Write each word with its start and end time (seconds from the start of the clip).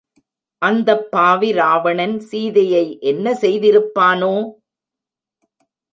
அந்தப் 0.61 1.11
பாவி 1.11 1.51
ராவணன் 1.51 2.19
சீதையை 2.19 2.83
என்ன 3.03 3.37
செய்திருப்பானோ? 3.41 4.33